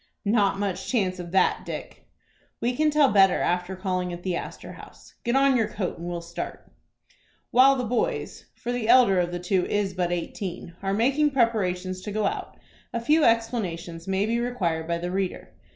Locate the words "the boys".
7.75-8.45